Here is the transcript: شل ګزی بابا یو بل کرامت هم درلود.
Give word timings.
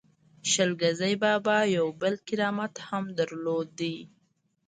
شل 0.51 0.71
ګزی 0.81 1.13
بابا 1.23 1.57
یو 1.75 1.87
بل 2.01 2.15
کرامت 2.27 2.73
هم 2.87 3.03
درلود. 3.17 3.79